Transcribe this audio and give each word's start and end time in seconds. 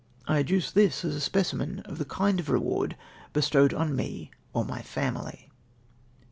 I 0.27 0.39
adduce 0.41 0.71
this 0.71 1.05
as 1.05 1.15
a 1.15 1.19
sj)ecimen 1.29 1.85
of 1.85 1.99
the 1.99 2.05
kind 2.05 2.39
of 2.39 2.49
reward 2.49 2.97
bestowed 3.33 3.71
on 3.71 3.95
me 3.95 4.31
or 4.51 4.65
my 4.65 4.81
family. 4.81 5.51